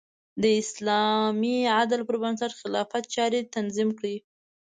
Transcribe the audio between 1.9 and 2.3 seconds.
پر